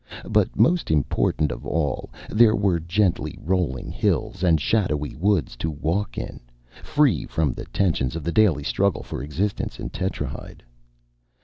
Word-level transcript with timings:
But 0.27 0.57
most 0.59 0.89
important 0.89 1.51
of 1.51 1.63
all, 1.63 2.09
there 2.27 2.55
were 2.55 2.79
gently 2.79 3.37
rolling 3.39 3.91
hills 3.91 4.41
and 4.41 4.59
shadowy 4.59 5.13
woods 5.15 5.55
to 5.57 5.69
walk 5.69 6.17
in, 6.17 6.39
free 6.81 7.27
from 7.27 7.51
the 7.53 7.65
tensions 7.65 8.15
of 8.15 8.23
the 8.23 8.31
daily 8.31 8.63
struggle 8.63 9.03
for 9.03 9.21
existence 9.21 9.79
in 9.79 9.91
Tetrahyde. 9.91 10.63